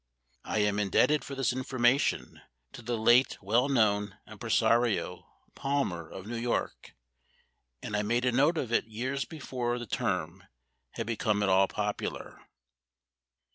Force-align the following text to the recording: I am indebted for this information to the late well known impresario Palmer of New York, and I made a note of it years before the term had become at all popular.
I 0.45 0.57
am 0.61 0.79
indebted 0.79 1.23
for 1.23 1.35
this 1.35 1.53
information 1.53 2.41
to 2.73 2.81
the 2.81 2.97
late 2.97 3.37
well 3.39 3.69
known 3.69 4.17
impresario 4.25 5.27
Palmer 5.53 6.09
of 6.09 6.25
New 6.25 6.37
York, 6.39 6.95
and 7.83 7.95
I 7.95 8.01
made 8.01 8.25
a 8.25 8.31
note 8.31 8.57
of 8.57 8.71
it 8.73 8.85
years 8.85 9.25
before 9.25 9.77
the 9.77 9.85
term 9.85 10.41
had 10.93 11.05
become 11.05 11.43
at 11.43 11.49
all 11.49 11.67
popular. 11.67 12.39